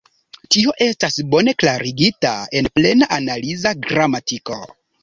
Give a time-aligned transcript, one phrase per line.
[0.53, 4.61] Tio estas bone klarigita en Plena Analiza Gramatiko.